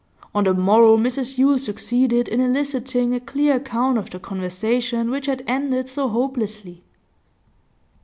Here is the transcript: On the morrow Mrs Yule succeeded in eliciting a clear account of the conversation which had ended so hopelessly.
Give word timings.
On 0.33 0.45
the 0.45 0.53
morrow 0.55 0.97
Mrs 0.97 1.37
Yule 1.37 1.59
succeeded 1.59 2.27
in 2.27 2.39
eliciting 2.41 3.13
a 3.13 3.19
clear 3.19 3.57
account 3.57 3.99
of 3.99 4.09
the 4.09 4.17
conversation 4.17 5.11
which 5.11 5.27
had 5.27 5.43
ended 5.45 5.87
so 5.87 6.07
hopelessly. 6.09 6.81